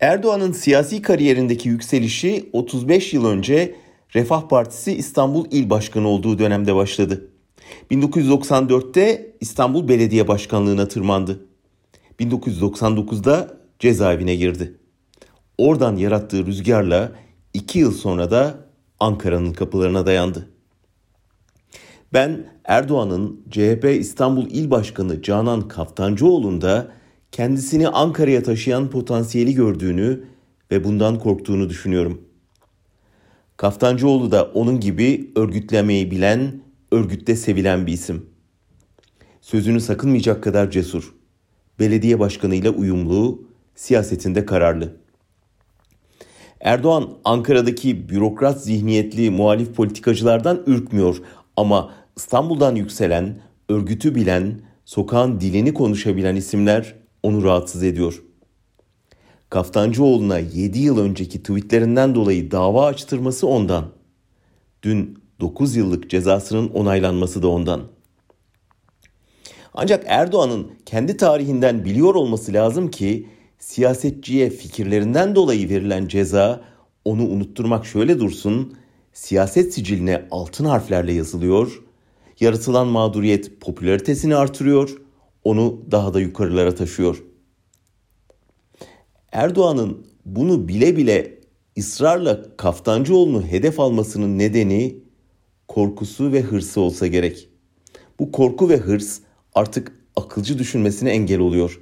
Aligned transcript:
Erdoğan'ın 0.00 0.52
siyasi 0.52 1.02
kariyerindeki 1.02 1.68
yükselişi 1.68 2.50
35 2.52 3.14
yıl 3.14 3.26
önce 3.26 3.74
Refah 4.14 4.48
Partisi 4.48 4.92
İstanbul 4.92 5.46
İl 5.50 5.70
Başkanı 5.70 6.08
olduğu 6.08 6.38
dönemde 6.38 6.74
başladı. 6.74 7.30
1994'te 7.90 9.36
İstanbul 9.40 9.88
Belediye 9.88 10.28
Başkanlığı'na 10.28 10.88
tırmandı. 10.88 11.46
1999'da 12.20 13.56
cezaevine 13.78 14.36
girdi. 14.36 14.78
Oradan 15.58 15.96
yarattığı 15.96 16.46
rüzgarla 16.46 17.12
iki 17.54 17.78
yıl 17.78 17.92
sonra 17.92 18.30
da 18.30 18.54
Ankara'nın 19.00 19.52
kapılarına 19.52 20.06
dayandı. 20.06 20.50
Ben 22.12 22.46
Erdoğan'ın 22.64 23.40
CHP 23.50 23.84
İstanbul 24.00 24.46
İl 24.50 24.70
Başkanı 24.70 25.22
Canan 25.22 25.68
Kaftancıoğlu'nda 25.68 26.99
kendisini 27.32 27.88
Ankara'ya 27.88 28.42
taşıyan 28.42 28.90
potansiyeli 28.90 29.54
gördüğünü 29.54 30.24
ve 30.70 30.84
bundan 30.84 31.18
korktuğunu 31.18 31.68
düşünüyorum. 31.68 32.20
Kaftancıoğlu 33.56 34.30
da 34.30 34.44
onun 34.44 34.80
gibi 34.80 35.30
örgütlemeyi 35.36 36.10
bilen, 36.10 36.60
örgütte 36.92 37.36
sevilen 37.36 37.86
bir 37.86 37.92
isim. 37.92 38.26
Sözünü 39.40 39.80
sakınmayacak 39.80 40.42
kadar 40.42 40.70
cesur. 40.70 41.14
Belediye 41.78 42.18
başkanıyla 42.18 42.70
uyumlu, 42.70 43.42
siyasetinde 43.74 44.46
kararlı. 44.46 44.96
Erdoğan 46.60 47.10
Ankara'daki 47.24 48.08
bürokrat 48.08 48.64
zihniyetli 48.64 49.30
muhalif 49.30 49.74
politikacılardan 49.74 50.62
ürkmüyor 50.66 51.22
ama 51.56 51.94
İstanbul'dan 52.16 52.74
yükselen, 52.74 53.38
örgütü 53.68 54.14
bilen, 54.14 54.60
sokağın 54.84 55.40
dilini 55.40 55.74
konuşabilen 55.74 56.36
isimler 56.36 56.99
onu 57.22 57.44
rahatsız 57.44 57.82
ediyor. 57.82 58.22
Kaftancıoğlu'na 59.50 60.38
7 60.38 60.78
yıl 60.78 60.98
önceki 60.98 61.42
tweetlerinden 61.42 62.14
dolayı 62.14 62.50
dava 62.50 62.86
açtırması 62.86 63.46
ondan. 63.46 63.84
Dün 64.82 65.18
9 65.40 65.76
yıllık 65.76 66.10
cezasının 66.10 66.68
onaylanması 66.68 67.42
da 67.42 67.48
ondan. 67.48 67.82
Ancak 69.74 70.04
Erdoğan'ın 70.06 70.72
kendi 70.86 71.16
tarihinden 71.16 71.84
biliyor 71.84 72.14
olması 72.14 72.52
lazım 72.52 72.90
ki 72.90 73.28
siyasetçiye 73.58 74.50
fikirlerinden 74.50 75.34
dolayı 75.34 75.68
verilen 75.68 76.08
ceza 76.08 76.60
onu 77.04 77.22
unutturmak 77.22 77.86
şöyle 77.86 78.20
dursun, 78.20 78.74
siyaset 79.12 79.74
siciline 79.74 80.26
altın 80.30 80.64
harflerle 80.64 81.12
yazılıyor, 81.12 81.82
yaratılan 82.40 82.86
mağduriyet 82.86 83.60
popülaritesini 83.60 84.36
artırıyor, 84.36 85.02
onu 85.44 85.80
daha 85.90 86.14
da 86.14 86.20
yukarılara 86.20 86.74
taşıyor. 86.74 87.24
Erdoğan'ın 89.32 90.06
bunu 90.24 90.68
bile 90.68 90.96
bile 90.96 91.40
ısrarla 91.78 92.56
Kaftancıoğlu'nu 92.56 93.46
hedef 93.46 93.80
almasının 93.80 94.38
nedeni 94.38 94.96
korkusu 95.68 96.32
ve 96.32 96.42
hırsı 96.42 96.80
olsa 96.80 97.06
gerek. 97.06 97.48
Bu 98.18 98.32
korku 98.32 98.68
ve 98.68 98.76
hırs 98.76 99.20
artık 99.54 99.92
akılcı 100.16 100.58
düşünmesine 100.58 101.10
engel 101.10 101.38
oluyor. 101.38 101.80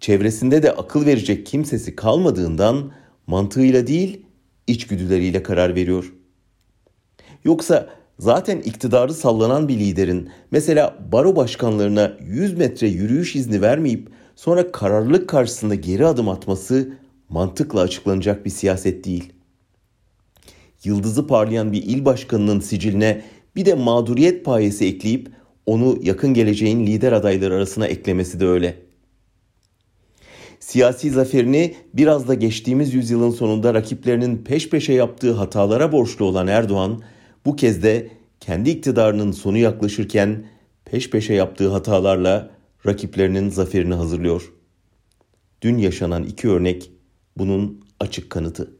Çevresinde 0.00 0.62
de 0.62 0.72
akıl 0.72 1.06
verecek 1.06 1.46
kimsesi 1.46 1.96
kalmadığından 1.96 2.92
mantığıyla 3.26 3.86
değil 3.86 4.26
içgüdüleriyle 4.66 5.42
karar 5.42 5.74
veriyor. 5.74 6.12
Yoksa 7.44 7.99
zaten 8.20 8.60
iktidarı 8.60 9.14
sallanan 9.14 9.68
bir 9.68 9.78
liderin 9.78 10.30
mesela 10.50 10.98
baro 11.12 11.36
başkanlarına 11.36 12.12
100 12.20 12.58
metre 12.58 12.88
yürüyüş 12.88 13.36
izni 13.36 13.62
vermeyip 13.62 14.08
sonra 14.36 14.72
kararlılık 14.72 15.28
karşısında 15.28 15.74
geri 15.74 16.06
adım 16.06 16.28
atması 16.28 16.92
mantıkla 17.28 17.80
açıklanacak 17.80 18.44
bir 18.44 18.50
siyaset 18.50 19.04
değil. 19.04 19.32
Yıldızı 20.84 21.26
parlayan 21.26 21.72
bir 21.72 21.82
il 21.82 22.04
başkanının 22.04 22.60
siciline 22.60 23.22
bir 23.56 23.64
de 23.64 23.74
mağduriyet 23.74 24.44
payesi 24.44 24.86
ekleyip 24.86 25.28
onu 25.66 25.98
yakın 26.02 26.34
geleceğin 26.34 26.86
lider 26.86 27.12
adayları 27.12 27.54
arasına 27.54 27.86
eklemesi 27.86 28.40
de 28.40 28.46
öyle. 28.46 28.76
Siyasi 30.60 31.10
zaferini 31.10 31.74
biraz 31.94 32.28
da 32.28 32.34
geçtiğimiz 32.34 32.94
yüzyılın 32.94 33.30
sonunda 33.30 33.74
rakiplerinin 33.74 34.38
peş 34.38 34.70
peşe 34.70 34.92
yaptığı 34.92 35.32
hatalara 35.32 35.92
borçlu 35.92 36.24
olan 36.24 36.46
Erdoğan, 36.46 37.02
bu 37.44 37.56
kez 37.56 37.82
de 37.82 38.19
kendi 38.40 38.70
iktidarının 38.70 39.32
sonu 39.32 39.58
yaklaşırken 39.58 40.46
peş 40.84 41.10
peşe 41.10 41.34
yaptığı 41.34 41.68
hatalarla 41.68 42.50
rakiplerinin 42.86 43.48
zaferini 43.48 43.94
hazırlıyor. 43.94 44.52
Dün 45.62 45.78
yaşanan 45.78 46.24
iki 46.24 46.48
örnek 46.48 46.90
bunun 47.36 47.84
açık 48.00 48.30
kanıtı. 48.30 48.79